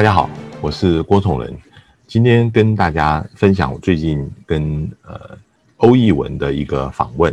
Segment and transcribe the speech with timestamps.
[0.00, 0.30] 大家好，
[0.62, 1.54] 我是郭崇仁，
[2.06, 5.36] 今天跟大家分享我最近跟呃
[5.76, 7.30] 欧义文的一个访问，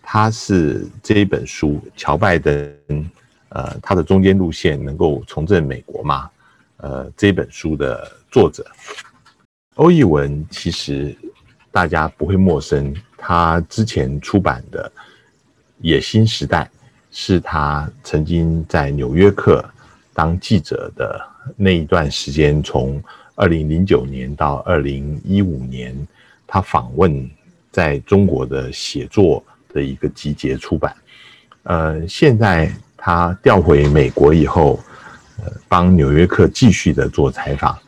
[0.00, 2.72] 他是这一本书乔拜登，
[3.48, 6.30] 呃，他的中间路线能够重振美国吗？
[6.76, 8.64] 呃，这本书的作者
[9.74, 11.12] 欧义文，其实
[11.72, 14.88] 大家不会陌生，他之前出版的
[15.80, 16.62] 《野心时代》
[17.10, 19.60] 是他曾经在《纽约客》
[20.14, 21.20] 当记者的。
[21.56, 23.02] 那一段时间，从
[23.34, 25.94] 二零零九年到二零一五年，
[26.46, 27.30] 他访问
[27.70, 30.94] 在中国的写作的一个集结出版。
[31.62, 34.80] 呃，现在他调回美国以后，
[35.38, 37.78] 呃，帮《纽约客》继续的做采访。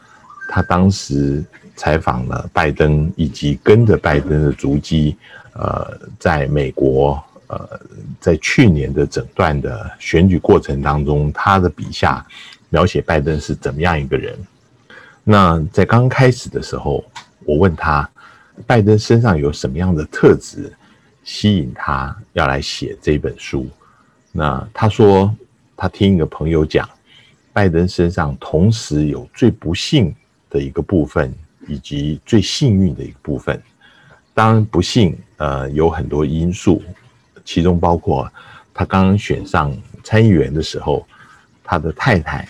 [0.48, 1.44] 他当时
[1.76, 5.16] 采访了拜登，以及跟着拜登的足迹，
[5.54, 7.80] 呃，在美国，呃，
[8.20, 12.24] 在去年的整段的选举过程当中，他的笔下。
[12.70, 14.38] 描写拜登是怎么样一个人？
[15.22, 17.04] 那在刚开始的时候，
[17.44, 18.08] 我问他，
[18.66, 20.72] 拜登身上有什么样的特质
[21.22, 23.68] 吸引他要来写这本书？
[24.32, 25.34] 那他说，
[25.76, 26.88] 他听一个朋友讲，
[27.52, 30.14] 拜登身上同时有最不幸
[30.48, 31.34] 的一个部分，
[31.68, 33.60] 以及最幸运的一个部分。
[34.32, 36.82] 当然，不幸呃有很多因素，
[37.44, 38.30] 其中包括
[38.72, 41.06] 他刚选上参议员的时候，
[41.62, 42.48] 他的太太。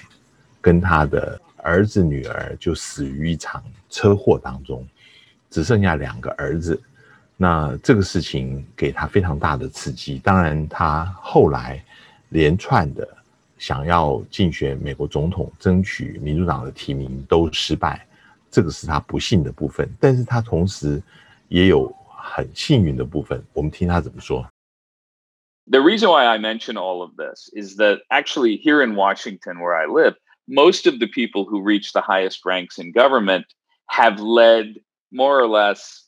[0.62, 4.88] 跟他的儿子女儿就死于一场车祸当中，
[5.50, 6.82] 只剩下两个儿子。
[7.38, 10.20] 那这个事情给他非常大的刺激。
[10.20, 11.84] 当然，他后来
[12.30, 13.08] 连串的
[13.58, 18.08] 想要竞选美国总统，争取民主党的提名都失败，
[18.50, 19.90] 这个是他不幸的部分。
[20.00, 21.02] 但是他同时
[21.50, 23.44] 也有很幸运的部分。
[23.52, 24.48] 我们听他怎么说。
[25.68, 29.88] The reason why I mention all of this is that actually here in Washington, where I
[29.88, 30.16] live.
[30.51, 33.47] most of the people who reach the highest ranks in government
[33.87, 34.75] have led
[35.13, 36.05] more or less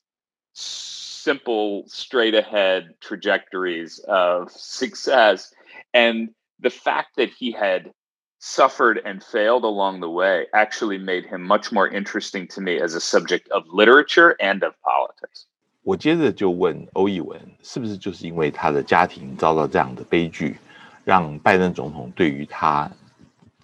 [0.53, 5.55] simple, straight ahead trajectories of success.
[5.95, 7.93] And the fact that he had
[8.41, 12.95] suffered and failed along the way actually made him much more interesting to me as
[12.95, 15.47] a subject of literature and of politics.
[15.85, 20.57] 我接着就问欧逸文，是不是就是因为他的家庭遭到这样的悲剧，
[21.05, 22.91] 让拜登总统对于他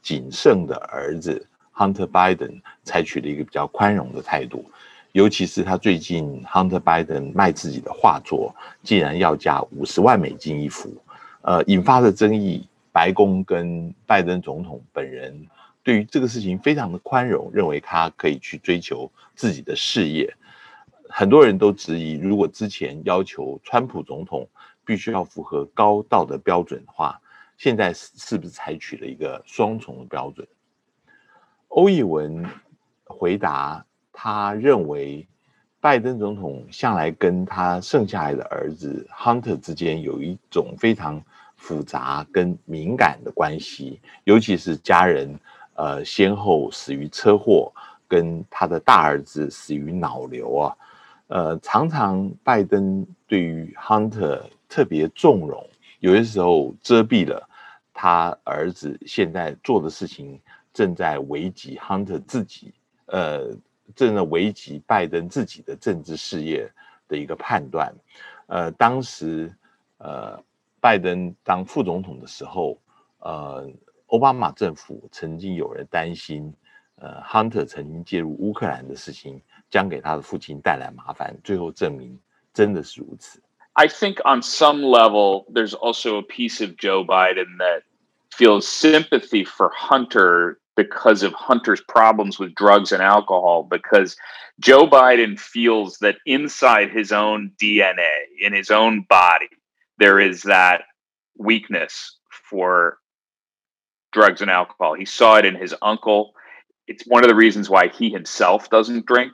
[0.03, 4.65] 仅剩的儿子 Hunter Biden 采取了一个比较宽容的态度，
[5.13, 10.97] 尤其是他最近 Hunter Biden 卖自己的画作，竟然要价五十万美金一幅，
[11.43, 12.67] 呃，引发的争议。
[12.91, 15.47] 白宫跟拜登总统本人
[15.85, 20.35] 对于这个事情非常的宽容，认为他可以去追求自己的事业。
[21.09, 24.49] 很多人都质疑，如果之前要求川普总统
[24.85, 27.21] 必须要符合高道德标准的话。
[27.59, 30.47] 现在是是不是采取了一个双重的标准？
[31.67, 32.47] 欧义文
[33.05, 35.27] 回答，他认为
[35.81, 41.21] 拜登总统向来跟他剩下来的儿子 Hunter 之间有一种非常
[41.57, 45.39] 复杂跟敏感的关系，尤其是家人
[45.75, 47.73] 呃先后死于车祸，
[48.07, 50.77] 跟他的大儿子死于脑瘤啊，
[51.27, 57.48] 呃，常常拜登对于 Hunter 特别纵容，有些时候遮蔽了。
[58.01, 60.41] 他儿子现在做的事情
[60.73, 62.73] 正在危及 Hunter 自己，
[63.07, 63.51] 呃，
[63.97, 66.71] 正在危及拜登自己的政治事业
[67.09, 67.93] 的一个判断。
[68.47, 69.53] 呃，当时，
[69.97, 70.41] 呃，
[70.81, 72.79] 拜登当副总统的时候，
[73.19, 73.69] 呃，
[74.07, 76.55] 奥巴马政府曾经有人担心，
[77.01, 81.37] 呃，Hunter 曾经介入乌克兰的事情将给他的父亲带来麻烦。
[81.43, 82.17] 最后证明
[82.55, 83.43] 真的是如此。
[83.73, 87.83] I think on some level, there's also a piece of Joe Biden that
[88.39, 94.17] feels sympathy for Hunter because of Hunter's problems with drugs and alcohol, because
[94.61, 98.09] Joe Biden feels that inside his own DNA,
[98.41, 99.49] in his own body,
[99.99, 100.83] there is that
[101.37, 102.99] weakness for
[104.13, 104.95] drugs and alcohol.
[104.95, 106.33] He saw it in his uncle.
[106.87, 109.33] It's one of the reasons why he himself doesn't drink.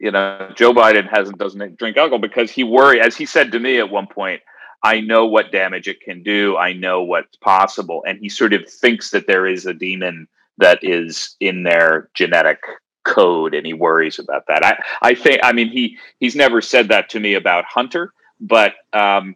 [0.00, 3.60] You know, Joe Biden hasn't doesn't drink alcohol because he worry, as he said to
[3.60, 4.40] me at one point,
[4.83, 6.55] I know what damage it can do.
[6.55, 8.03] I know what's possible.
[8.07, 10.27] And he sort of thinks that there is a demon
[10.59, 12.59] that is in their genetic
[13.03, 14.65] code and he worries about that.
[14.65, 18.73] I, I think, I mean, he, he's never said that to me about Hunter, but
[18.93, 19.35] um,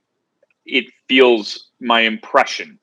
[0.66, 2.78] it feels my impression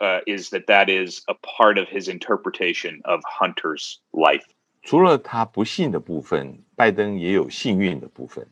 [0.00, 4.44] uh, is that that is a part of his interpretation of Hunter's life.
[4.82, 8.46] 除了他不幸的部分，拜登也有幸运的部分。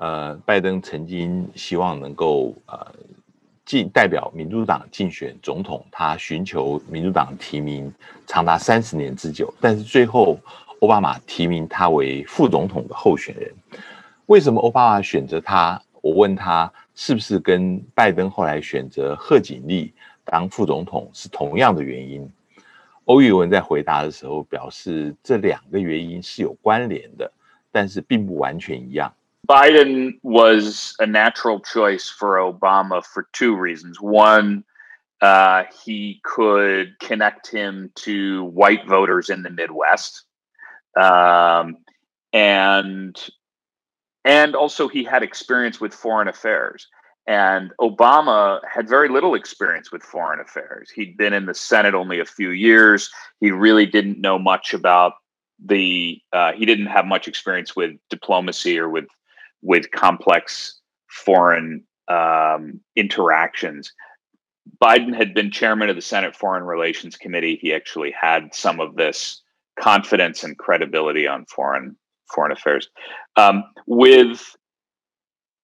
[0.00, 2.86] 呃，拜登曾经希望能够呃
[3.66, 7.92] 竞代表民主党竞选总统，他寻求民主党提名
[8.26, 10.40] 长达三十年之久，但是最后
[10.80, 13.52] 奥巴马提名他为副总统的候选人。
[14.24, 15.78] 为什么奥巴马选择他？
[16.00, 19.92] 我问他是不是跟拜登后来选择贺锦丽
[20.24, 22.26] 当副总统是同样的原因？
[23.04, 27.30] 欧玉文在回答的时候表示，这两个原因是有关联的，
[27.70, 29.12] 但是并不完全一样。
[29.48, 34.00] Biden was a natural choice for Obama for two reasons.
[34.00, 34.64] One,
[35.20, 40.24] uh, he could connect him to white voters in the Midwest.
[40.96, 41.78] Um,
[42.32, 43.16] and
[44.24, 46.86] and also he had experience with foreign affairs.
[47.26, 50.90] And Obama had very little experience with foreign affairs.
[50.90, 53.10] He'd been in the Senate only a few years.
[53.40, 55.14] He really didn't know much about
[55.64, 56.20] the.
[56.32, 59.06] Uh, he didn't have much experience with diplomacy or with
[59.62, 63.92] with complex foreign um, interactions.
[64.82, 67.58] Biden had been chairman of the Senate Foreign Relations Committee.
[67.60, 69.42] He actually had some of this
[69.78, 71.96] confidence and credibility on foreign
[72.32, 72.88] foreign affairs.
[73.36, 74.56] Um, with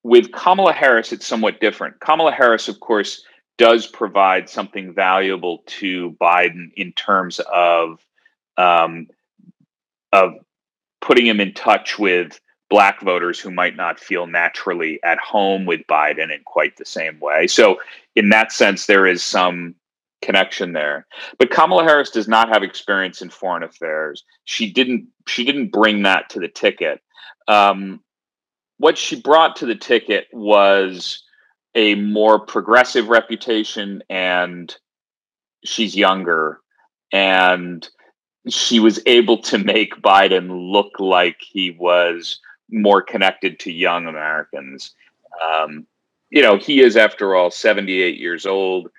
[0.03, 1.99] with Kamala Harris, it's somewhat different.
[2.01, 3.25] Kamala Harris, of course,
[3.59, 7.99] does provide something valuable to Biden in terms of
[8.57, 9.09] um,
[10.13, 10.33] of
[11.01, 15.87] putting him in touch with black voters who might not feel naturally at home with
[15.89, 17.47] Biden in quite the same way.
[17.47, 17.79] So,
[18.15, 19.75] in that sense, there is some
[20.23, 21.07] connection there.
[21.39, 24.25] But Kamala Harris does not have experience in foreign affairs.
[24.45, 25.07] She didn't.
[25.27, 27.01] She didn't bring that to the ticket.
[27.49, 28.01] Um,
[28.79, 31.23] what she brought to the ticket was
[31.75, 34.75] a more progressive reputation, and
[35.65, 36.61] she's younger,
[37.13, 37.89] and
[38.49, 42.41] she was able to make Biden look like he was
[42.71, 44.95] more connected to young Americans.
[45.43, 45.87] Um,
[46.31, 48.91] you know, he is, after all, 78 years old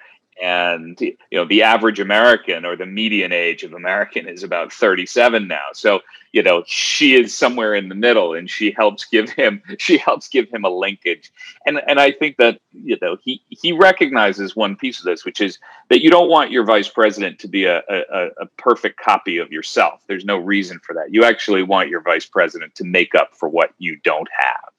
[0.42, 5.48] and you know the average american or the median age of american is about 37
[5.48, 5.66] now.
[5.74, 6.02] So
[6.32, 10.28] you know she is somewhere in the middle and she helps give him she helps
[10.28, 11.32] give him a linkage.
[11.66, 15.42] And and i think that you know he he recognizes one piece of this which
[15.42, 19.38] is that you don't want your vice president to be a a, a perfect copy
[19.38, 20.02] of yourself.
[20.08, 21.14] There's no reason for that.
[21.14, 24.74] You actually want your vice president to make up for what you don't have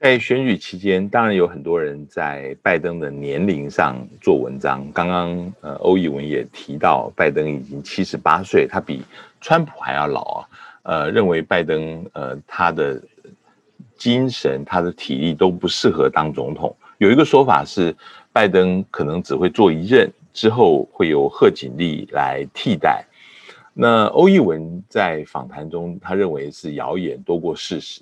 [0.00, 4.86] 在选举期间，当然有很多人在拜登的年龄上做文章。
[4.92, 9.02] 刚刚呃，欧义文也提到，拜登已经七十八岁，他比
[9.40, 10.48] 川普还要老啊。
[10.84, 13.02] 呃，认为拜登呃他的
[13.96, 16.74] 精神、他的体力都不适合当总统。
[16.98, 17.92] 有一个说法是，
[18.32, 23.04] 拜登可能只会做一任，之后会由贺锦丽来替代。
[23.74, 28.00] 那欧义文在访谈中，他认为是谣言多过事实。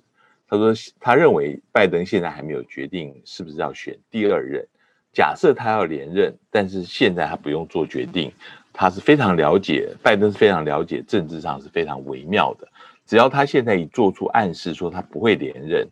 [0.48, 4.66] 他说，他认为拜登现在还没有决定是不是要选第二任。
[5.12, 8.32] 假设他要连任，但是现在他不用做决定。
[8.78, 12.68] 他是非常了解，拜登是非常了解政治上是非常微妙的。
[13.06, 15.88] 只要他现在一做出暗示说他不会连任，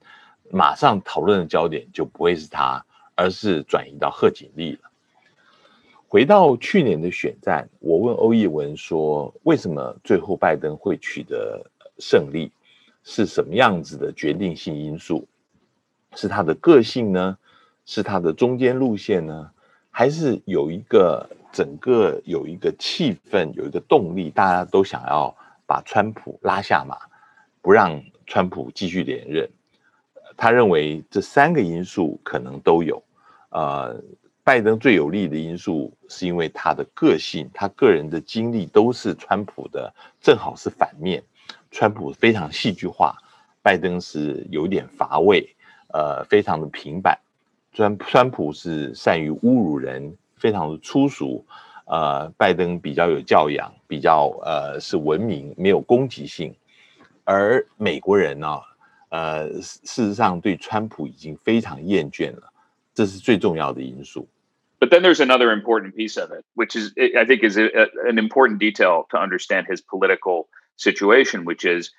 [0.51, 2.85] 马上讨论的焦点就不会是他，
[3.15, 4.91] 而是转移到贺锦丽了。
[6.07, 11.65] 回到去年的选战，我问欧义文说，为什么最后拜登会取得
[11.99, 12.53] 胜利？
[13.05, 15.29] 是什么样子的决定性因素？
[16.17, 17.39] 是他的个性呢？
[17.87, 19.51] 是他的中间路线呢？
[19.91, 25.33] 还是有一个整个有一个气氛，有一个动力，大家都想要
[25.67, 26.97] 把川普拉下马，
[27.61, 29.49] 不让川普继续连任？
[30.37, 33.01] 他认为这三个因素可能都有。
[33.51, 34.03] 呃，
[34.43, 41.23] 拜登最有利的因素是因为他的个性，他个人的经历都是川普的，正好是反面。
[41.74, 43.16] 川普非常戏剧化，
[43.62, 45.56] 拜登是有点乏味，
[45.94, 47.18] 呃，非常的平板。
[47.72, 51.46] 川川普是善于侮辱人，非常的粗俗，
[51.86, 56.54] 呃，拜登比较有教养，比较呃是文明，没有攻击性。
[57.24, 58.60] 而美国人呢，
[59.10, 62.52] 呃，事实上对川普已经非常厌倦了，
[62.94, 64.28] 这是最重要的因素。
[64.80, 67.68] But then there's another important piece of it, which is I think is a,
[68.10, 70.48] an important detail to understand his political.
[70.77, 71.91] situation, which is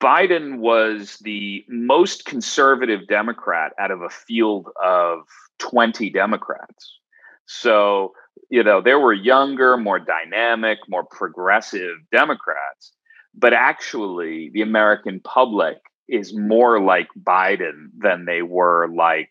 [0.00, 5.20] Biden was the most conservative Democrat out of a field of
[5.58, 6.98] 20 Democrats.
[7.46, 8.12] So,
[8.48, 12.92] you know, there were younger, more dynamic, more progressive Democrats,
[13.34, 19.30] but actually the American public is more like Biden than they were like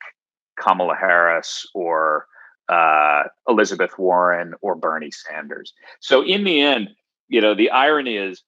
[0.57, 2.27] Kamala Harris or
[2.69, 5.73] uh, Elizabeth Warren or Bernie Sanders.
[5.99, 6.89] So, in the end,
[7.29, 8.43] you know, the irony is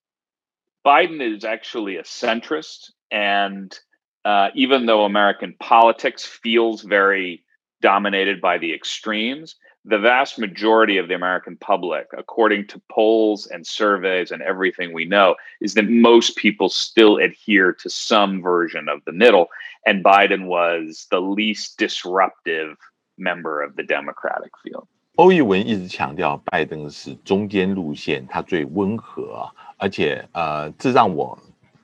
[0.85, 2.91] Biden is actually a centrist.
[3.11, 3.77] And
[4.25, 7.43] uh, even though American politics feels very
[7.81, 9.55] dominated by the extremes.
[9.83, 15.05] The vast majority of the American public, according to polls and surveys and everything we
[15.05, 19.47] know, is that most people still adhere to some version of the middle.
[19.85, 22.77] And Biden was the least disruptive
[23.17, 24.87] member of the Democratic field.
[25.15, 29.45] 欧义文一直强调拜登是中间路线，他最温和，
[29.77, 31.37] 而且呃，这让我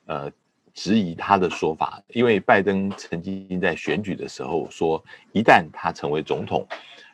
[0.05, 0.31] 呃
[0.73, 5.03] 质疑他的说法，因为拜登曾经在选举的时候说，
[5.33, 6.65] 一旦他成为总统，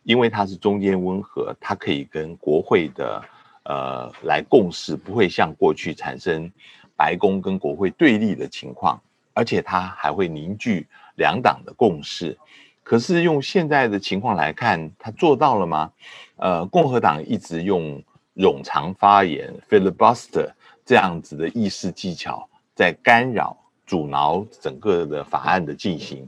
[0.03, 3.23] 因为他是中间温和，他可以跟国会的
[3.63, 6.49] 呃来共事，不会像过去产生
[6.95, 9.01] 白宫跟国会对立的情况，
[9.33, 12.37] 而且他还会凝聚两党的共识。
[12.83, 15.91] 可是用现在的情况来看，他做到了吗？
[16.35, 18.03] 呃，共和党一直用
[18.35, 20.51] 冗长发言 （filibuster）
[20.85, 22.47] 这样子的议事技巧。
[22.75, 26.27] 在干扰、阻挠整个的法案的进行，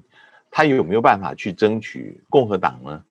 [0.51, 3.03] 他有没有办法去争取共和党呢？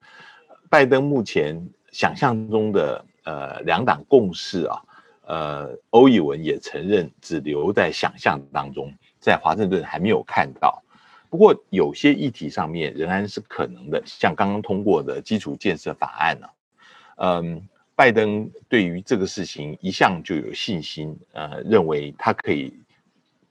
[0.69, 1.61] 拜登目前
[1.91, 4.81] 想象中的呃两党共识啊，
[5.27, 10.81] 呃，欧以文也承认只留在想象当中，在华盛顿还没有看到。
[11.35, 16.47] 不过有些议题上面仍然是可能的，像刚刚通过的基础建设法案呢，
[17.17, 22.73] 嗯，拜登对于这个事情一向就有信心，呃，认为他可以。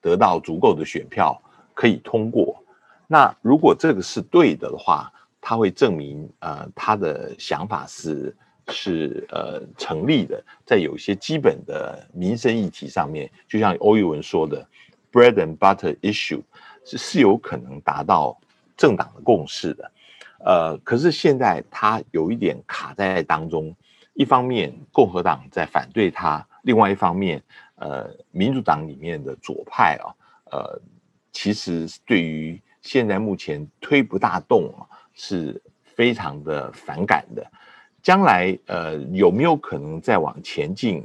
[0.01, 1.41] 得到足够的选票
[1.73, 2.63] 可以通过，
[3.07, 5.11] 那如果这个是对的的话，
[5.41, 8.37] 他会证明呃他的想法是
[8.69, 14.67] 是呃成立的，在有一些基本的民生议题上面，就像欧玉文说的
[15.11, 16.43] ，bread and butter issue
[16.85, 18.39] 是是有可能达到
[18.77, 19.93] 政党的共识的，
[20.45, 23.75] 呃，可是现在他有一点卡在当中，
[24.13, 27.43] 一方面共和党在反对他，另外一方面。
[27.77, 30.07] 呃，民主党里面的左派啊，
[30.53, 30.81] 呃，
[31.33, 37.45] 其实对于现在目前推不大动啊，是非常的反感的。
[38.01, 41.03] 将来呃，有没有可能再往前进？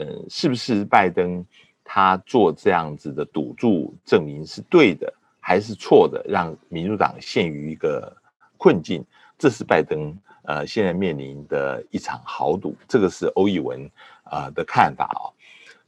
[0.00, 1.46] 呃，是不是拜登
[1.84, 8.16] 他做这样子的赌注，证明是对的还是错的，让民主党陷于一个
[8.56, 9.04] 困境？
[9.38, 12.74] 这是拜登呃现在面临的一场豪赌。
[12.86, 13.90] 这个是欧义文
[14.24, 15.32] 啊的看法啊。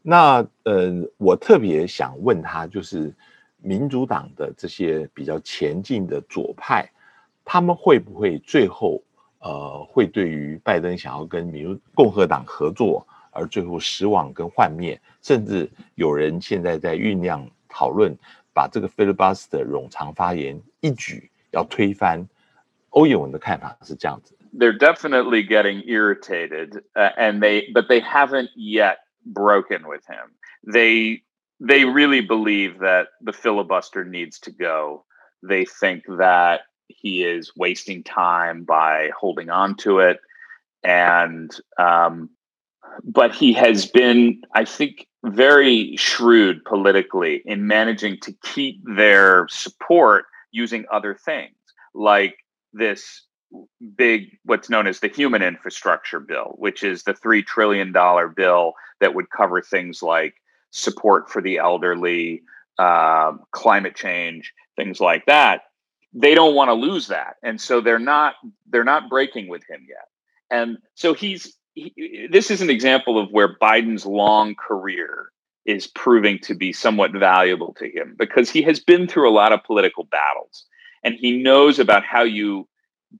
[0.01, 3.15] 那呃，我特别想问他，就是
[3.59, 6.91] 民主党的这些比较前进的左派，
[7.45, 9.01] 他们会不会最后
[9.39, 18.17] 呃，会对于拜登想要跟民共和党合作而最后死亡跟幻灭，甚至有人现在在酝酿讨论，
[18.55, 22.29] 把这个 filibuster 冗长发言一举要推翻。
[22.91, 24.37] 欧逸文的看法是这样子。
[24.53, 30.35] They're definitely getting irritated, uh, and they but they haven't yet broken with him.
[30.63, 31.23] They
[31.59, 35.07] they really believe that the filibuster needs to go.
[35.43, 40.21] They think that he is wasting time by holding on to it,
[40.85, 42.29] and um,
[43.05, 50.25] but he has been, I think, very shrewd politically in managing to keep their support
[50.51, 51.55] using other things
[51.95, 52.37] like
[52.73, 53.23] this
[53.97, 57.93] big what's known as the human infrastructure bill, which is the $3 trillion
[58.35, 60.35] bill that would cover things like
[60.71, 62.43] support for the elderly,
[62.79, 65.63] uh, climate change, things like that.
[66.15, 67.37] They don't want to lose that.
[67.43, 68.35] And so they're not
[68.69, 70.09] they're not breaking with him yet.
[70.51, 75.33] And so he's he, this is an example of where Biden's long career
[75.65, 79.53] is proving to be somewhat valuable to him because he has been through a lot
[79.53, 80.67] of political battles
[81.05, 82.69] and he knows about how you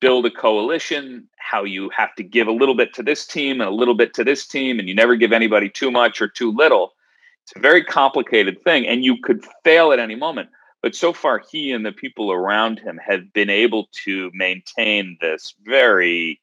[0.01, 3.69] build a coalition, how you have to give a little bit to this team and
[3.69, 6.53] a little bit to this team, and you never give anybody too much or too
[6.53, 6.93] little.
[7.45, 10.49] It's a very complicated thing, and you could fail at any moment.
[10.83, 15.55] But so far, he and the people around him have been able to maintain this
[15.65, 16.41] very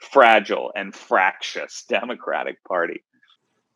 [0.00, 3.02] fragile and fractious Democratic Party.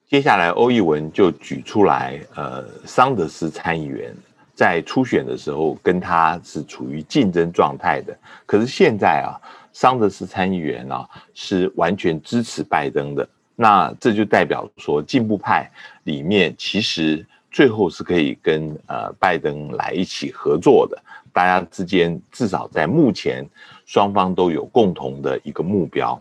[0.06, 4.14] 接下来，欧逸文就举出来，呃，桑德斯参议员
[4.54, 8.16] 在初选的时候跟他是处于竞争状态的，
[8.46, 9.40] 可是现在啊，
[9.72, 15.68] 桑德斯参议员啊是完全支持拜登的，那这就代表说进步派
[16.04, 21.02] 里面其实最后是可以跟呃拜登来一起合作的，
[21.32, 23.44] 大家之间至少在目前
[23.84, 26.20] 双方都有共同的一个目标。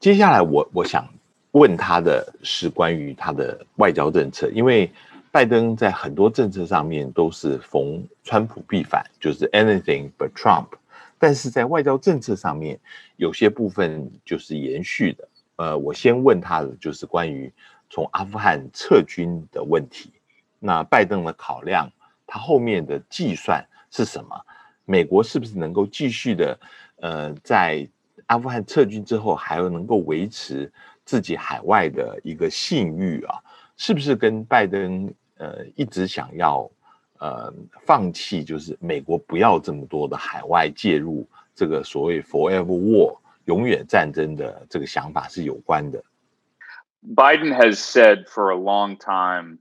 [0.00, 1.08] 接下来我我想
[1.52, 4.90] 问他的是关于他的外交政策，因为。
[5.34, 10.66] 拜登在很多政策上面都是逢川普必反，就是 anything but Trump。
[11.18, 12.78] 但是在外交政策上面，
[13.16, 15.28] 有些部分就是延续的。
[15.56, 17.52] 呃，我先问他的就是关于
[17.90, 20.12] 从阿富汗撤军的问题。
[20.60, 21.90] 那拜登的考量，
[22.28, 24.40] 他后面的计算是什么？
[24.84, 26.58] 美国是不是能够继续的
[26.96, 27.88] 呃，在
[28.26, 30.72] 阿富汗撤军之后，还要能够维持
[31.04, 33.38] 自己海外的一个信誉啊，
[33.76, 36.70] 是不是跟拜登呃一直想要
[37.18, 37.52] 呃
[37.84, 46.02] 放弃，就是美国不要这么多的海外介入这个所谓 forever war 永远战争的这个想法是有关的
[47.14, 49.58] ？Biden has said for a long time.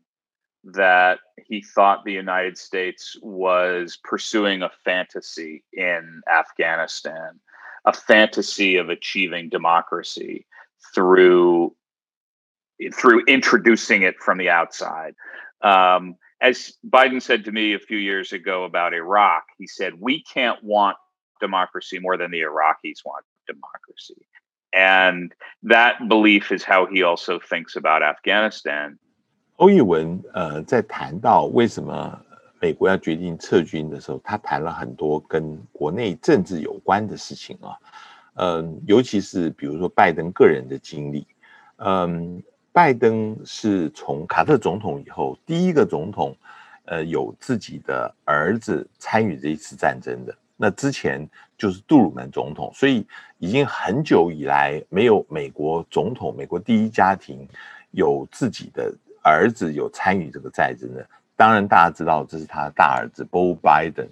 [0.63, 7.39] That he thought the United States was pursuing a fantasy in Afghanistan,
[7.86, 10.46] a fantasy of achieving democracy
[10.93, 11.75] through
[12.93, 15.15] through introducing it from the outside.
[15.62, 20.24] Um, as Biden said to me a few years ago about Iraq, he said, We
[20.24, 20.98] can't want
[21.39, 24.27] democracy more than the Iraqis want democracy.
[24.74, 28.98] And that belief is how he also thinks about Afghanistan.
[29.57, 32.19] 欧义文呃，在谈到为什么
[32.60, 37.77] 美国要决定撤军的时候，他谈了很多跟国内政治有关的事情啊，
[38.36, 41.27] 嗯，尤其是比如说拜登个人的经历，
[41.77, 42.41] 嗯，
[42.72, 46.36] 拜登是从卡特总统以后第一个总统，
[46.86, 51.25] 呃，有自己的儿子参与这一次战争的，那之前
[51.57, 53.05] 就是杜鲁门总统，所以
[53.38, 57.48] 已经很久以来没有美国总统，美国第一家庭
[57.91, 58.91] 有自己的。
[59.24, 64.10] 儿子有参与这个战争的，当然大家知道这是他的大儿子 Bo Biden。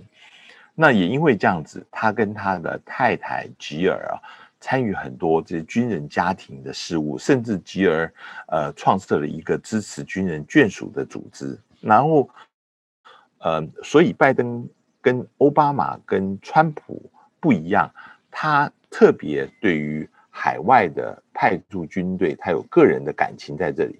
[0.73, 4.15] 那也因为这样子，他跟他的太太吉尔啊，
[4.59, 8.11] 参与很多这些军人家庭的事务，甚至吉尔
[8.47, 11.59] 呃创设了一个支持军人眷属的组织。
[11.81, 12.29] 然后，
[13.39, 14.67] 呃，所以拜登
[15.01, 17.91] 跟奥巴马跟川普不一样，
[18.31, 23.99] 他特别对于海外的派驻军队，他有个人的感情在这里。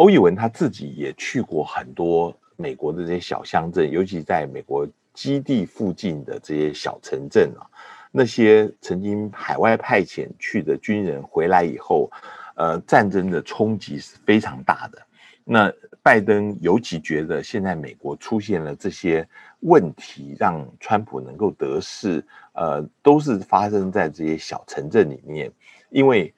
[0.00, 7.68] 欧义文他自己也去过很多美国的这些小乡镇，尤其在美国基地附近的这些小城镇啊，
[8.10, 12.10] 那些曾经海外派遣去的军人回来以后，
[12.54, 14.98] 呃，战争的冲击是非常大的。
[15.44, 15.70] 那
[16.02, 19.28] 拜登尤其觉得现在美国出现了这些
[19.60, 25.52] 问题，让川普能够得势，呃，都是发生在这些小城镇里面，
[25.90, 26.32] 因为。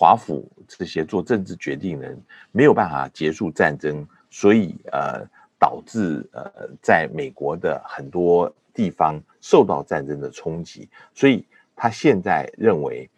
[0.00, 2.18] 华府这些做政治决定人
[2.52, 5.22] 没有办法结束战争，所以呃
[5.58, 11.44] 导致呃在美国的很多地方受到战争的冲击，所以
[11.76, 13.10] 他现在认为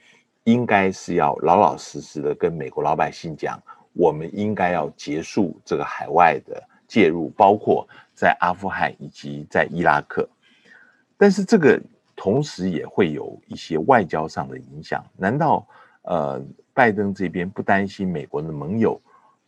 [0.42, 10.28] 应该是要老老实实的跟美国老百姓讲，我们应该要结束这个海外的介入，包括在阿富汗以及在伊拉克。
[11.16, 11.80] 但是这个
[12.16, 15.64] 同时也会有一些外交上的影响，难道
[16.02, 19.00] 呃，拜登这边不担心美国的盟友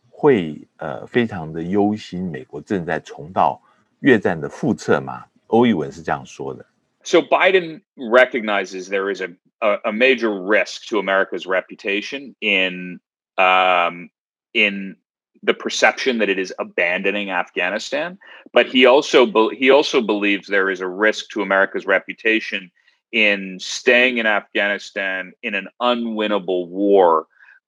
[0.09, 3.61] 会呃非常的忧心美国正在重蹈
[3.99, 5.25] 越战的覆辙吗？
[5.47, 6.65] 欧逸文是这样说的。
[7.03, 12.99] So Biden recognizes there is a a, a major risk to America's reputation in
[13.37, 14.09] um
[14.53, 14.95] in
[15.43, 18.17] the perception that it is abandoning Afghanistan,
[18.51, 22.71] but he also he also believes there is a risk to America's reputation
[23.14, 27.26] in staying in Afghanistan in an unwinnable war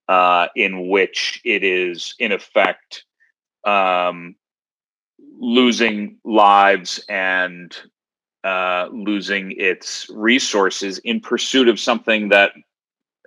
[0.09, 3.05] uh, in which it is, in effect,
[3.65, 4.37] um,
[5.39, 7.77] losing lives and
[8.45, 12.53] uh, losing its resources in pursuit of something that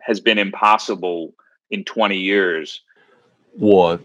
[0.02, 1.34] has been impossible
[1.70, 2.82] in 20 years.
[3.58, 4.00] 我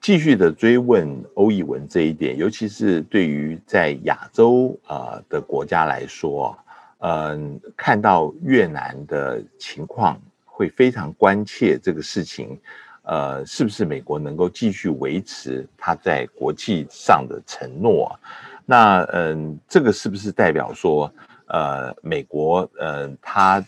[0.00, 6.58] 继续的追问欧义文这一点，尤其是对于在亚洲啊、呃、的国家来说，
[6.99, 12.59] 嗯，看到越南的情况，会非常关切这个事情。
[13.03, 18.19] 呃，是不是美国能够继续维持他在国际上的承诺？
[18.65, 21.13] 那嗯，这个是不是代表说，
[21.47, 23.63] 呃，美国嗯，他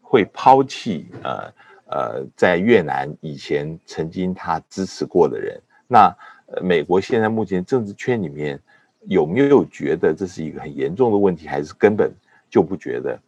[0.00, 1.52] 会抛弃呃
[1.90, 5.60] 呃，在越南以前曾经他支持过的人？
[5.88, 6.14] 那
[6.62, 8.60] 美国现在目前政治圈里面
[9.08, 12.12] 有没有觉得这是一个很严重的问题，还是根本？
[12.50, 13.18] 就不觉得，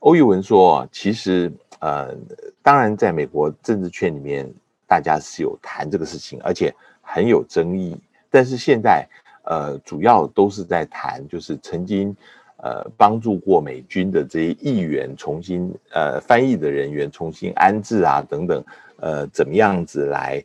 [0.00, 2.14] 欧玉文说，其实呃，
[2.62, 4.50] 当然在美国政治圈里面，
[4.86, 7.96] 大家是有谈这个事情，而且很有争议。
[8.30, 9.06] 但是现在
[9.44, 12.14] 呃，主要都是在谈，就是曾经
[12.58, 18.64] 呃帮助过美军的这些议员重新呃翻译的人员重新安置啊等等，
[18.96, 20.42] 呃，怎么样子来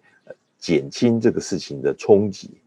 [0.57, 2.59] 减轻这个事情的冲击。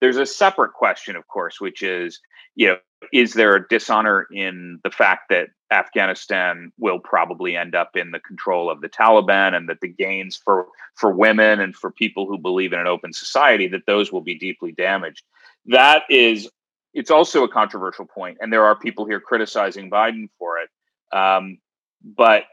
[0.00, 2.18] There's a separate question, of course, which is,
[2.54, 2.78] you know.
[3.12, 8.20] Is there a dishonor in the fact that Afghanistan will probably end up in the
[8.20, 12.38] control of the Taliban and that the gains for for women and for people who
[12.38, 15.22] believe in an open society that those will be deeply damaged?
[15.66, 16.48] That is
[16.94, 20.70] it's also a controversial point and there are people here criticizing Biden for it.
[21.16, 21.58] Um,
[22.02, 22.44] but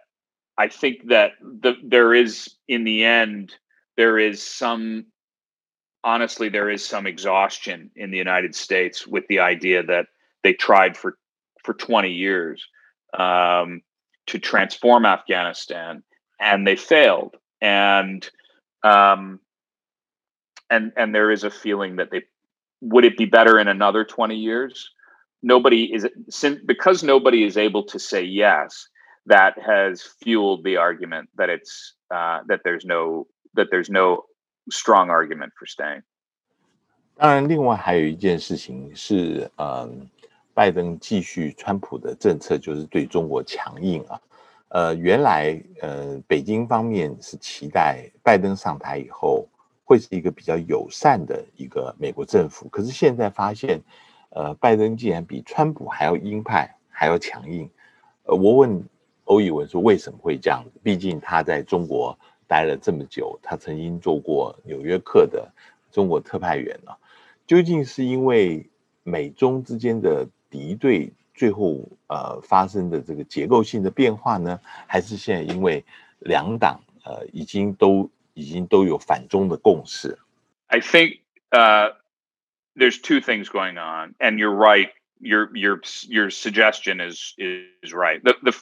[0.58, 3.56] I think that the, there is, in the end,
[3.98, 5.06] there is some,
[6.04, 10.08] honestly, there is some exhaustion in the United States with the idea that
[10.43, 11.19] they tried for,
[11.65, 12.67] for 20 years
[13.19, 13.83] um,
[14.27, 16.03] to transform Afghanistan
[16.41, 17.37] and they failed.
[17.61, 18.29] And,
[18.83, 19.41] um,
[20.71, 22.23] and, and there is a feeling that they,
[22.81, 24.91] would it be better in another 20 years?
[25.43, 26.07] Nobody is,
[26.67, 28.89] because nobody is able to say yes,
[29.27, 34.25] that has fueled the argument that it's uh, that there's no that there's no
[34.71, 36.03] strong argument for staying.
[37.17, 40.09] 当然，另外还有一件事情是，嗯，
[40.54, 44.22] 拜登继续川普的政策就是对中国强硬啊。
[44.70, 49.48] 呃，原来呃，北京方面是期待拜登上台以后
[49.84, 53.82] 会是一个比较友善的一个美国政府，可是现在发现，
[54.30, 57.70] 呃，拜登竟然比川普还要鹰派，还要强硬。
[58.24, 58.84] 呃，我问。
[59.26, 60.66] 欧义文说：“为什么会这样？
[60.84, 65.50] 毕竟他在中国待了这么久，他曾经做过《纽约客》的
[65.94, 66.92] 中国特派员啊。
[67.48, 68.70] 究竟是因为
[69.02, 75.85] 美中之间的敌对最后呃发生的这个结构性的变化呢，还是现在因为
[76.21, 80.19] 两党呃已经都已经都有反中的共识？
[80.67, 81.21] I think
[81.51, 81.93] uh
[82.77, 84.91] there's two things going on, and you're right.
[85.21, 88.23] Your your your suggestion is is right.
[88.23, 88.53] The the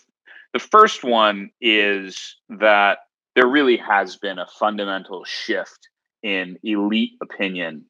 [0.53, 5.91] The first one is that there really has been a fundamental shift
[6.23, 7.85] in elite opinion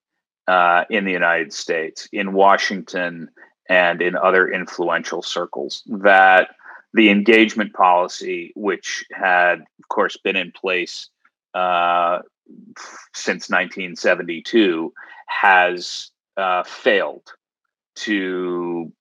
[0.48, 3.28] uh, in the United States, in Washington,
[3.71, 5.81] and in other influential circles.
[5.87, 6.49] That
[6.93, 11.07] the engagement policy, which had, of course, been in place
[11.53, 12.19] uh,
[13.15, 14.93] since 1972,
[15.27, 17.31] has uh, failed
[17.95, 18.91] to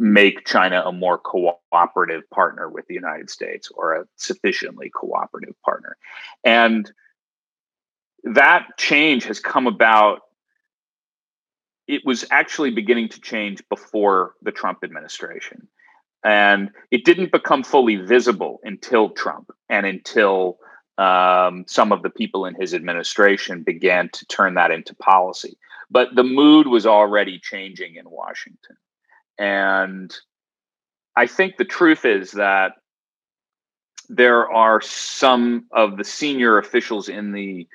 [0.00, 5.96] make China a more cooperative partner with the United States or a sufficiently cooperative partner.
[6.42, 6.90] And
[8.24, 10.22] that change has come about.
[11.88, 15.68] It was actually beginning to change before the Trump administration.
[16.24, 20.58] And it didn't become fully visible until Trump and until
[20.98, 25.56] um, some of the people in his administration began to turn that into policy.
[25.90, 28.76] But the mood was already changing in Washington.
[29.38, 30.12] And
[31.14, 32.72] I think the truth is that
[34.08, 37.66] there are some of the senior officials in the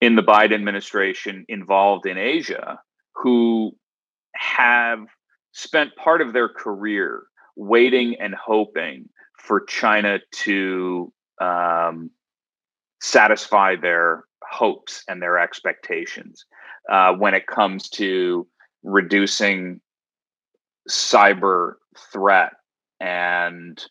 [0.00, 2.78] in the Biden administration involved in Asia
[3.16, 3.76] who
[4.34, 5.06] have
[5.52, 7.24] spent part of their career
[7.56, 12.10] waiting and hoping for China to um,
[13.00, 16.44] satisfy their hopes and their expectations
[16.90, 18.46] uh, when it comes to
[18.82, 19.80] reducing
[20.88, 21.74] cyber
[22.12, 22.52] threat
[23.00, 23.84] and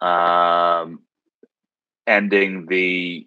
[0.00, 1.00] um,
[2.06, 3.26] ending the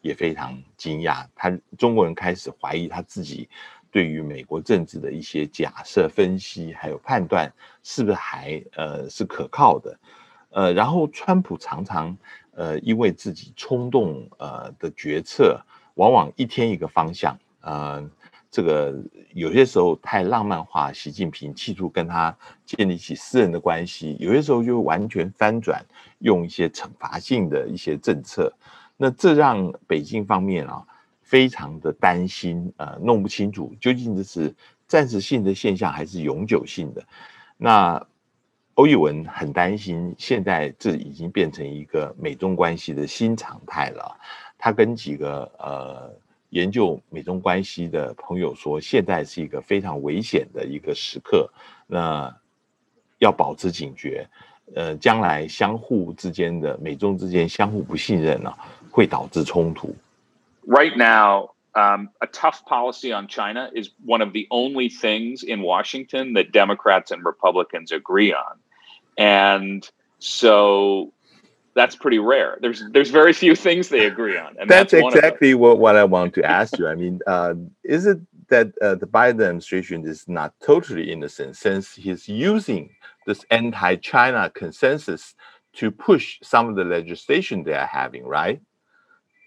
[0.00, 1.26] 也非常惊讶。
[1.34, 3.48] 他中国人开始怀疑他自己
[3.90, 9.98] 对于美国政治的一些假设、分析还有判断是不是还呃是可靠的。
[10.50, 12.16] 呃，然后川普常常
[12.52, 15.60] 呃因为自己冲动呃的决策，
[15.94, 18.10] 往往一天一个方向，呃。
[18.52, 18.92] 这个
[19.32, 22.36] 有些时候太浪漫化，习近平企图跟他
[22.66, 25.80] 建立起私人的关系，有些时候就完全翻转，
[26.18, 28.52] 用一些惩罚性的一些政策，
[29.02, 30.84] 那这让北京方面啊
[31.22, 34.54] 非常的担心，呃，弄不清楚究竟这是
[34.86, 37.02] 暂时性的现象还是永久性的。
[37.56, 38.06] 那
[38.74, 44.14] 欧义文很担心，现在这已经变成一个美中关系的新常态了。
[44.58, 46.12] 他跟几个呃。
[46.50, 51.48] 研究美中关系的朋友说，现在是一个非常危险的一个时刻，
[51.86, 52.28] 那
[53.18, 54.28] 要保持警觉。
[54.74, 58.52] 呃，将来相互之间的美中之间相互不信任呢，
[58.91, 59.95] 会导致冲突。
[60.67, 66.33] Right now, um, a tough policy on China is one of the only things in Washington
[66.33, 68.57] that Democrats and Republicans agree on,
[69.17, 69.87] and
[70.19, 71.11] so
[71.75, 72.57] that's pretty rare.
[72.61, 76.05] There's there's very few things they agree on, and that's, that's exactly what, what I
[76.05, 76.87] want to ask you.
[76.87, 77.53] I mean, uh,
[77.83, 82.89] is it that uh, the Biden administration is not totally innocent since he's using
[83.25, 85.35] this anti-China consensus
[85.73, 88.61] to push some of the legislation they are having, right?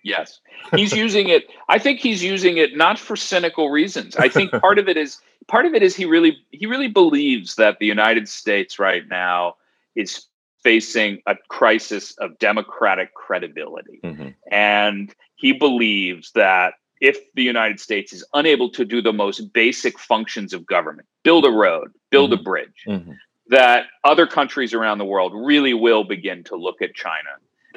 [0.03, 0.39] Yes.
[0.75, 1.47] He's using it.
[1.69, 4.15] I think he's using it not for cynical reasons.
[4.15, 7.55] I think part of it is part of it is he really he really believes
[7.55, 9.55] that the United States right now
[9.95, 10.25] is
[10.63, 13.99] facing a crisis of democratic credibility.
[14.03, 14.29] Mm-hmm.
[14.51, 19.99] And he believes that if the United States is unable to do the most basic
[19.99, 22.39] functions of government, build a road, build mm-hmm.
[22.39, 23.11] a bridge, mm-hmm.
[23.49, 27.29] that other countries around the world really will begin to look at China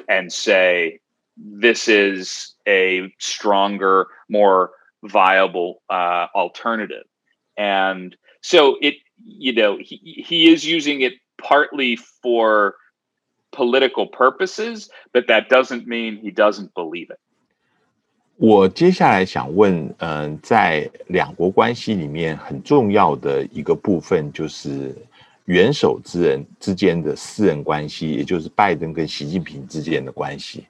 [0.07, 1.01] and say,
[1.36, 4.70] this is a stronger, more
[5.02, 7.04] viable uh, alternative.
[7.56, 12.76] And so it, you know, he, he is using it partly for
[13.50, 17.18] political purposes, but that doesn't mean he doesn't believe it.
[18.36, 24.92] 我接下来想问，嗯，在两国关系里面很重要的一个部分，就是
[25.44, 30.66] 元首之人之间的私人关系，也就是拜登跟习近平之间的关系。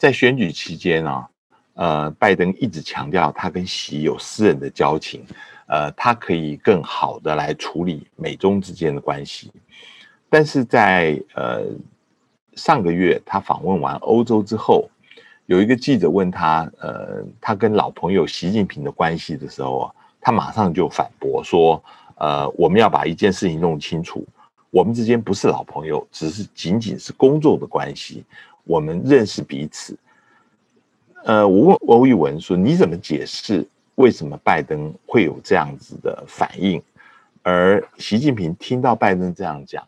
[0.00, 1.28] 在选举期间啊，
[1.74, 5.22] 呃，拜登一直强调他跟习有私人的交情，
[5.66, 9.52] 呃，他可以更好的来处理美中之间的关系。
[10.30, 11.66] 但是在呃
[12.54, 14.88] 上个月他访问完欧洲之后。
[15.46, 21.82] 有一个记者问他，呃，他跟老朋友习近平的关系的时候啊，他马上就反驳说，
[22.14, 24.24] 呃，我们要把一件事情弄清楚，
[24.70, 28.24] 我们之间不是老朋友，只是仅仅是工作的关系，
[28.64, 29.96] 我们认识彼此。
[31.24, 36.82] 呃，我问欧玉文说，你怎么解释为什么拜登会有这样子的反应，
[37.42, 39.86] 而习近平听到拜登这样讲，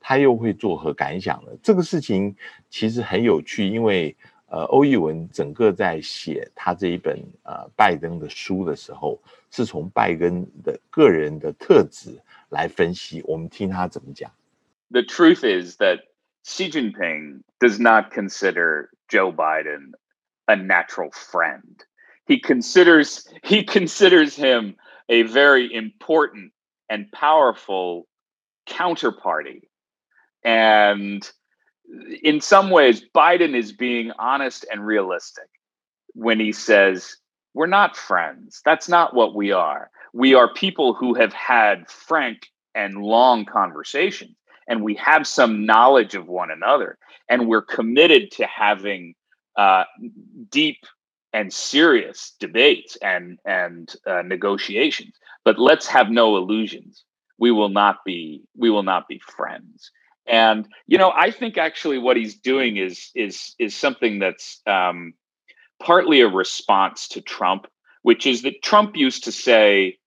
[0.00, 1.50] 他又会作何感想呢？
[1.62, 2.34] 这个事情
[2.68, 4.16] 其实很有趣，因为。
[4.52, 9.16] 呃，欧义文整个在写他这一本呃拜登的书的时候，
[9.48, 13.22] 是从拜登的个人的特质来分析。
[13.28, 14.28] 我们听他怎么讲。
[14.90, 16.00] The truth is that
[16.46, 19.92] Xi Jinping does not consider Joe Biden
[20.48, 21.84] a natural friend.
[22.26, 24.76] He considers he considers him
[25.08, 26.52] a very important
[26.88, 28.06] and powerful
[28.68, 29.62] counterparty.
[30.44, 31.28] And
[32.22, 35.48] in some ways, Biden is being honest and realistic
[36.14, 37.16] when he says,
[37.54, 38.60] We're not friends.
[38.64, 39.90] That's not what we are.
[40.12, 44.36] We are people who have had frank and long conversations,
[44.70, 46.96] and we have some knowledge of one another,
[47.28, 49.14] and we're committed to having
[49.56, 49.84] uh,
[50.48, 50.78] deep
[51.32, 55.14] and serious debates and and uh, negotiations.
[55.44, 57.04] But let's have no illusions.
[57.38, 59.90] We will not be we will not be friends.
[60.26, 65.14] And you know, I think actually what he's doing is is is something that's um,
[65.82, 67.66] partly a response to Trump,
[68.02, 69.98] which is that Trump used to say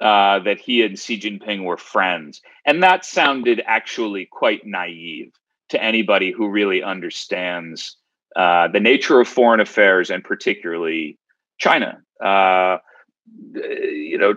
[0.00, 5.32] uh, that he and Xi Jinping were friends, and that sounded actually quite naive
[5.70, 7.96] to anybody who really understands
[8.36, 11.18] uh, the nature of foreign affairs and particularly
[11.58, 12.02] China.
[12.22, 12.78] Uh,
[13.54, 14.34] you know,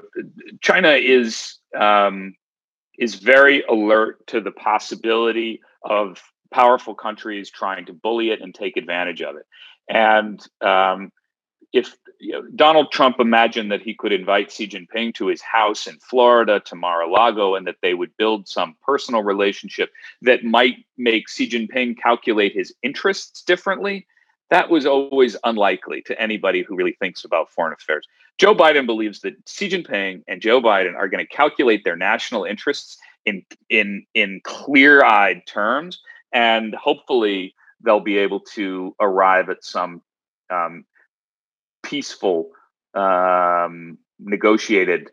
[0.61, 2.35] China is um,
[2.97, 8.77] is very alert to the possibility of powerful countries trying to bully it and take
[8.77, 9.45] advantage of it.
[9.89, 11.11] And um,
[11.73, 15.87] if you know, Donald Trump imagined that he could invite Xi Jinping to his house
[15.87, 21.29] in Florida, to Mar-a-Lago, and that they would build some personal relationship that might make
[21.29, 24.07] Xi Jinping calculate his interests differently,
[24.49, 28.07] that was always unlikely to anybody who really thinks about foreign affairs.
[28.37, 32.45] Joe Biden believes that Xi Jinping and Joe Biden are going to calculate their national
[32.45, 36.01] interests in in in clear-eyed terms,
[36.31, 40.01] and hopefully they'll be able to arrive at some
[40.49, 40.85] um,
[41.87, 42.49] peaceful,
[42.93, 45.09] um, negotiated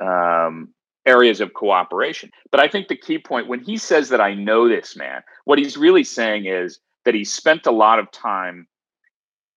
[0.00, 0.72] um,
[1.04, 2.30] areas of cooperation.
[2.50, 5.58] But I think the key point when he says that I know this man, what
[5.58, 8.66] he's really saying is that he spent a lot of time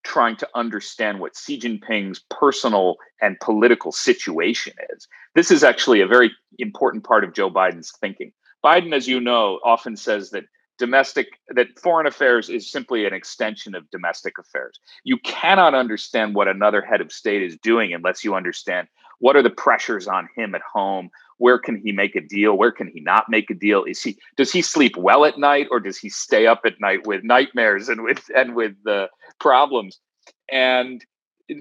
[0.03, 5.07] trying to understand what Xi Jinping's personal and political situation is.
[5.33, 8.31] This is actually a very important part of Joe Biden's thinking.
[8.63, 10.45] Biden, as you know, often says that
[10.77, 14.79] domestic that foreign affairs is simply an extension of domestic affairs.
[15.03, 18.87] You cannot understand what another head of state is doing unless you understand
[19.19, 22.71] what are the pressures on him at home where can he make a deal where
[22.71, 25.79] can he not make a deal is he does he sleep well at night or
[25.79, 29.07] does he stay up at night with nightmares and with and with the
[29.39, 29.99] problems
[30.51, 31.05] and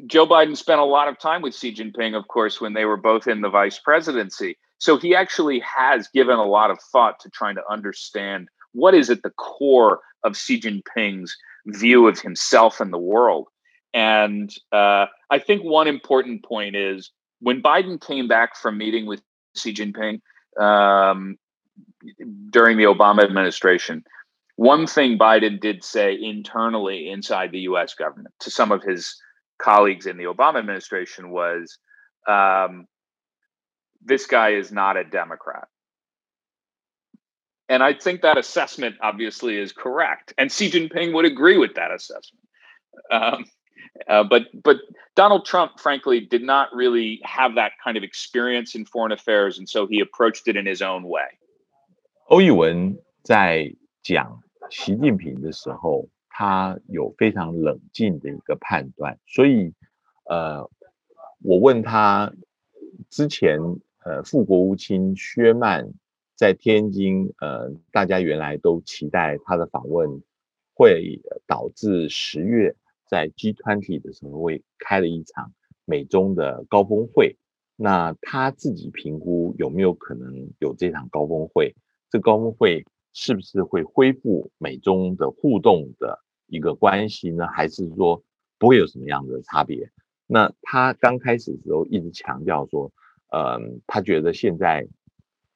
[0.06, 2.96] Joe Biden spent a lot of time with Xi Jinping of course when they were
[2.96, 7.30] both in the vice presidency so he actually has given a lot of thought to
[7.30, 12.92] trying to understand what is at the core of Xi Jinping's view of himself and
[12.92, 13.48] the world
[13.94, 19.22] and uh, I think one important point is when Biden came back from meeting with
[19.56, 20.20] Xi Jinping
[20.60, 21.38] um,
[22.50, 24.04] during the Obama administration,
[24.56, 29.16] one thing Biden did say internally inside the US government to some of his
[29.58, 31.78] colleagues in the Obama administration was
[32.28, 32.86] um,
[34.04, 35.68] this guy is not a Democrat.
[37.68, 40.34] And I think that assessment obviously is correct.
[40.36, 42.44] And Xi Jinping would agree with that assessment.
[43.10, 43.44] Um,
[44.08, 44.76] uh, but but
[45.14, 49.68] Donald Trump, frankly, did not really have that kind of experience in foreign affairs, and
[49.68, 51.38] so he approached it in his own way.
[52.26, 59.72] 欧逸文在讲习近平的时候，他有非常冷静的一个判断，所以
[60.24, 60.68] 呃，
[61.42, 62.32] 我问他
[63.10, 63.58] 之前
[64.04, 65.92] 呃，副国务卿薛曼
[66.36, 70.22] 在天津，呃，大家原来都期待他的访问
[70.74, 72.74] 会导致十月
[73.08, 75.52] 在 G20 的时候会开了一场
[75.84, 77.36] 美中的高峰会，
[77.76, 81.74] 那他自己评估有没有可能有这场高峰会？
[82.10, 82.84] 这高峰会？
[83.16, 86.18] 是不是会恢复美中的互动的
[86.48, 87.46] 一个关系呢？
[87.46, 88.20] 还是说
[88.58, 89.88] 不会有什么样的差别？
[90.26, 92.90] 那他刚开始的时候一直强调说，
[93.30, 94.88] 嗯，他觉得现在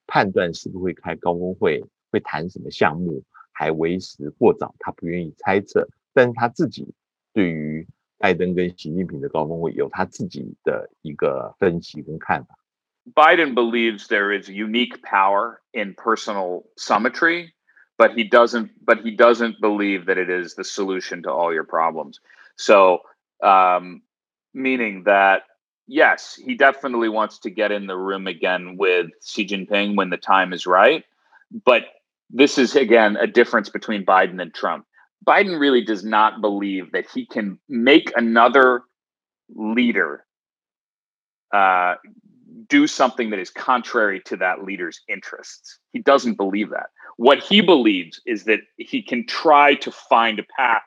[0.08, 5.88] 判断是不是会开高峰会，会谈什么项目，还为时过早，他不愿意猜测。
[6.14, 6.94] 但是他自己
[7.34, 12.58] 对于拜登跟习近平的高峰会有他自己的一个分析跟看法。
[13.14, 17.52] Biden believes there is unique power in personal symmetry,
[17.98, 18.70] but he doesn't.
[18.86, 22.20] But he doesn't believe that it is the solution to all your problems.
[22.56, 23.02] So,
[23.42, 24.04] um,
[24.54, 25.42] meaning that
[25.89, 30.17] yes, he definitely wants to get in the room again with Xi Jinping when the
[30.17, 31.05] time is right.
[31.65, 31.85] But
[32.31, 34.85] this is again a difference between Biden and Trump.
[35.27, 38.83] Biden really does not believe that he can make another
[39.55, 40.25] leader
[41.53, 41.95] uh,
[42.69, 45.79] do something that is contrary to that leader's interests.
[45.93, 46.91] He doesn't believe that.
[47.17, 50.83] What he believes is that he can try to find a path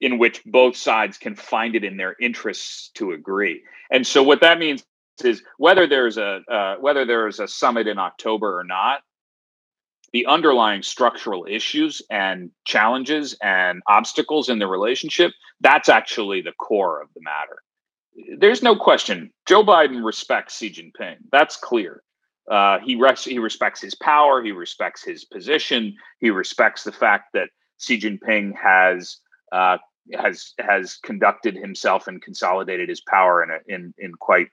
[0.00, 3.62] in which both sides can find it in their interests to agree.
[3.90, 4.84] And so what that means
[5.24, 9.00] is whether there's a uh, whether there's a summit in October or not,
[10.12, 17.02] the underlying structural issues and challenges and obstacles in the relationship that's actually the core
[17.02, 17.58] of the matter
[18.38, 21.16] there's no question Joe Biden respects Xi Jinping.
[21.30, 22.02] That's clear.
[22.50, 24.42] Uh, he res- he respects his power.
[24.42, 25.96] He respects his position.
[26.18, 29.18] He respects the fact that Xi Jinping has
[29.52, 29.78] uh,
[30.14, 34.48] has has conducted himself and consolidated his power in a, in in quite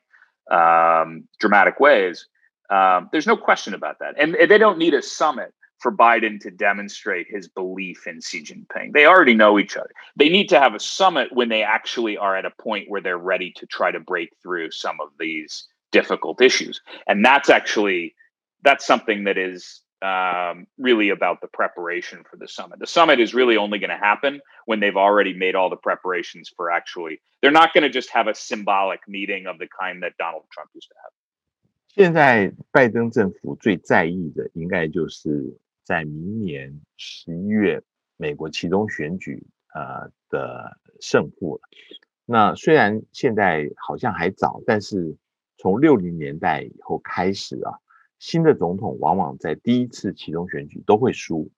[0.51, 2.27] um, dramatic ways.
[2.69, 6.49] Um, there's no question about that, and they don't need a summit for Biden to
[6.49, 8.93] demonstrate his belief in Xi Jinping.
[8.93, 9.91] They already know each other.
[10.15, 13.17] They need to have a summit when they actually are at a point where they're
[13.17, 16.81] ready to try to break through some of these difficult issues.
[17.07, 18.15] And that's actually
[18.63, 20.55] that's something that is um,
[20.87, 22.77] really about the preparation for the summit.
[22.85, 24.33] The summit is really only going to happen
[24.69, 27.15] when they've already made all the preparations for actually.
[27.41, 30.69] They're not going to just have a symbolic meeting of the kind that Donald Trump
[30.73, 31.13] used to have.
[31.87, 37.81] 现在拜登政府最在意的，应该就是在明年十一月
[38.17, 39.41] 美国期中选举
[39.73, 41.61] 呃的胜负了。
[42.25, 45.15] 那虽然现在好像还早，但是
[45.57, 47.79] 从六零年代以后开始啊，
[48.25, 51.51] 新的总统往往在第一次其中选举都会输。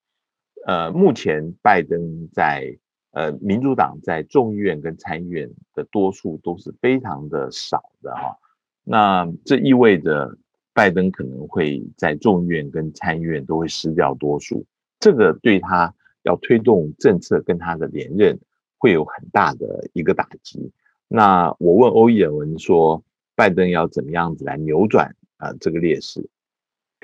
[0.65, 2.77] 呃，目前拜登在
[3.11, 8.37] 呃民主党在众议院跟参议院的多数都是非常的少的哈。
[8.83, 10.37] 那这意味着。
[10.73, 14.63] 拜登可能会在众议院跟参议院都会失掉多数，
[14.99, 18.39] 这个对他要推动政策跟他的连任
[18.77, 20.71] 会有很大的一个打击。
[21.07, 23.03] 那我问欧义文说，
[23.33, 26.29] 拜登要怎么样子来扭转啊这个劣势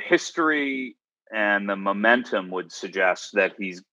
[0.07, 0.95] ？History
[1.33, 3.83] and the momentum would suggest that he's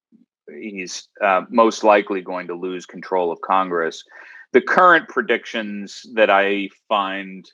[0.48, 4.04] he's uh, most likely going to lose control of Congress.
[4.52, 7.48] The current predictions that I find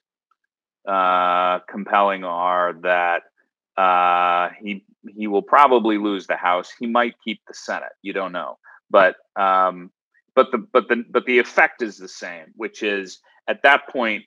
[0.89, 3.23] uh, compelling are that
[3.77, 4.85] uh, he
[5.15, 6.71] he will probably lose the House.
[6.79, 7.93] He might keep the Senate.
[8.03, 8.59] You don't know,
[8.91, 9.91] but um,
[10.35, 14.25] but the but the but the effect is the same, which is at that point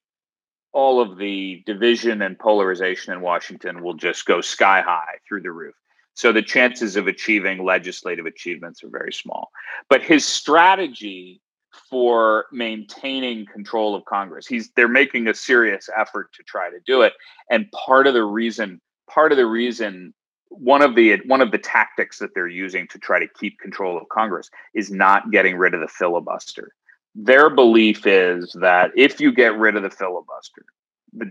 [0.72, 5.52] all of the division and polarization in Washington will just go sky high through the
[5.52, 5.76] roof.
[6.14, 9.52] So the chances of achieving legislative achievements are very small.
[9.90, 11.42] But his strategy
[11.90, 14.48] for maintaining control of Congress.
[14.48, 17.14] He's they're making a serious effort to try to do it.
[17.50, 20.14] And part of the reason, part of the reason
[20.50, 23.98] one of the one of the tactics that they're using to try to keep control
[23.98, 26.74] of Congress is not getting rid of the filibuster.
[27.16, 30.66] Their belief is that if you get rid of the filibuster,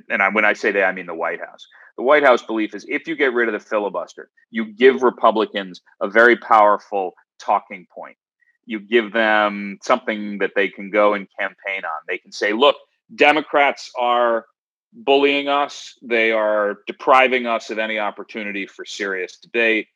[0.09, 1.67] and I, when I say that, I mean the White House.
[1.97, 5.81] The White House belief is if you get rid of the filibuster, you give Republicans
[6.01, 8.17] a very powerful talking point.
[8.67, 12.01] You give them something that they can go and campaign on.
[12.07, 12.77] They can say, look,
[13.15, 14.45] Democrats are
[14.93, 19.89] bullying us, they are depriving us of any opportunity for serious debate.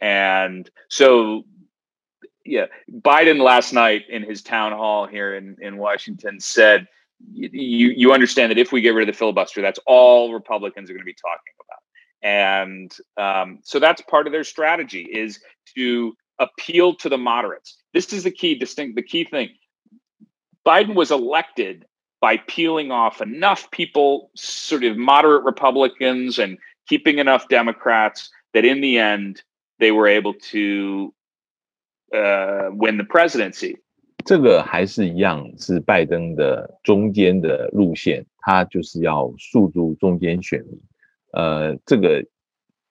[0.00, 1.44] And so,
[2.46, 6.86] yeah, Biden last night in his town hall here in, in Washington said,
[7.32, 10.92] you you understand that if we get rid of the filibuster, that's all Republicans are
[10.92, 11.82] going to be talking about,
[12.22, 15.40] and um, so that's part of their strategy is
[15.74, 17.78] to appeal to the moderates.
[17.94, 19.48] This is the key distinct the key thing.
[20.66, 21.86] Biden was elected
[22.20, 28.80] by peeling off enough people, sort of moderate Republicans, and keeping enough Democrats that in
[28.80, 29.42] the end
[29.78, 31.14] they were able to
[32.12, 33.78] uh, win the presidency.
[34.24, 40.80] 这个还是一样是拜登的中间的路线，他就是要诉诸中间选民。
[41.32, 42.26] 呃，这个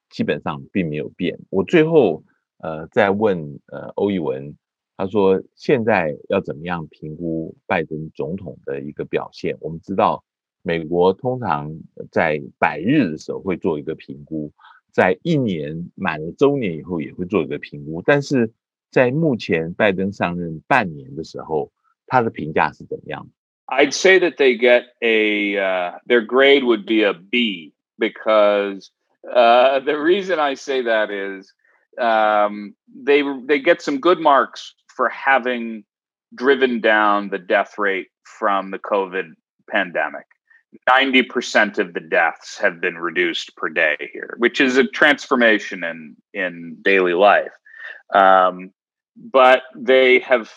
[0.09, 1.38] 基本上并没有变。
[1.49, 2.24] 我最后
[2.59, 4.55] 呃再问呃欧义文，
[4.95, 9.57] 他说现在要怎么样评估拜登总统的一个表现？
[9.59, 10.24] 我们知道
[10.61, 11.78] 美国通常
[12.11, 14.53] 在百日的时候会做一个评估，
[14.93, 18.53] 在一年满了周年以后也会做一个评估，但是。
[18.90, 21.72] 在目前拜登上任半年的时候，
[22.07, 23.30] 他的评价是怎么样？
[23.66, 28.90] I'd say that they get a uh, their grade would be a B because
[29.32, 31.53] uh, the reason I say that is
[31.96, 35.84] um, they they get some good marks for having
[36.34, 39.34] driven down the death rate from the COVID
[39.70, 40.26] pandemic.
[40.88, 46.16] 90% of the deaths have been reduced per day here, which is a transformation in
[46.34, 47.53] in daily life.
[48.14, 48.72] Um,
[49.16, 50.51] but they have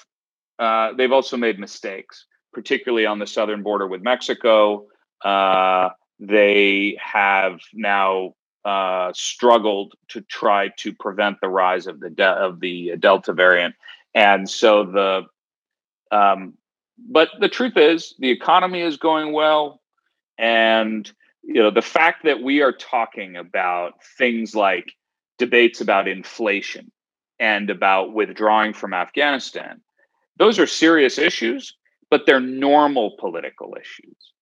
[0.58, 4.86] uh, they've also made mistakes, particularly on the southern border with Mexico.
[5.24, 8.34] Uh, they have now
[8.64, 13.74] uh, struggled to try to prevent the rise of the de- of the Delta variant,
[14.14, 15.22] and so the
[16.10, 16.54] um,
[16.98, 19.80] but the truth is the economy is going well,
[20.38, 21.10] and
[21.42, 24.92] you know the fact that we are talking about things like
[25.38, 26.90] debates about inflation
[27.40, 29.80] and about withdrawing from Afghanistan.
[30.38, 31.76] Those are serious issues,
[32.10, 34.32] but they're normal political issues.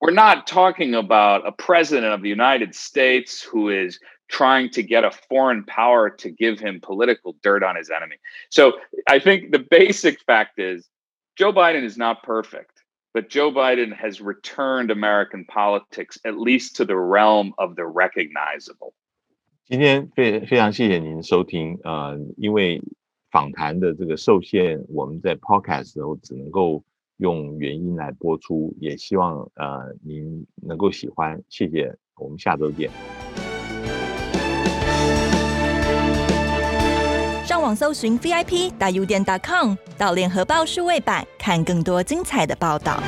[0.00, 3.98] We're not talking about a president of the United States who is
[4.28, 8.16] trying to get a foreign power to give him political dirt on his enemy.
[8.50, 8.74] So
[9.08, 10.88] I think the basic fact is
[11.36, 12.82] Joe Biden is not perfect,
[13.12, 18.94] but Joe Biden has returned American politics at least to the realm of the recognizable.
[19.66, 22.82] 今天非非常谢谢您收听，呃，因为
[23.30, 26.84] 访谈的这个受限，我们在 podcast 时候只能够
[27.16, 32.90] 用原音来播出，也希望呃您能够喜欢，谢谢，我们下周见。
[37.46, 43.02] 上网搜寻 VIP 大 U 店 .com 到联合报数位版，看更多精彩的报道。